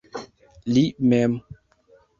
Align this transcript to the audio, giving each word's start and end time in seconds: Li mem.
Li 0.73 0.85
mem. 1.13 1.39